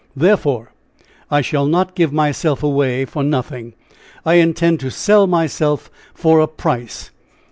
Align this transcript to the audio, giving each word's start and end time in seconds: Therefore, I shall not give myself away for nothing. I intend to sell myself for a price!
Therefore, 0.15 0.73
I 1.29 1.41
shall 1.41 1.67
not 1.67 1.93
give 1.93 2.11
myself 2.11 2.63
away 2.63 3.05
for 3.05 3.21
nothing. 3.21 3.75
I 4.25 4.33
intend 4.41 4.79
to 4.79 4.89
sell 4.89 5.27
myself 5.27 5.91
for 6.15 6.39
a 6.39 6.47
price! 6.47 7.11